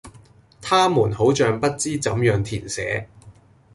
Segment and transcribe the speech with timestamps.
[0.63, 3.07] 她們好像不知怎樣填寫